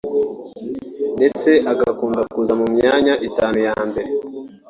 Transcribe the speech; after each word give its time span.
ndetse 1.17 1.49
agakunda 1.71 2.21
kuza 2.33 2.53
mu 2.61 2.67
myanya 2.75 3.13
utanu 3.27 3.57
ya 3.67 3.77
mbere 3.89 4.09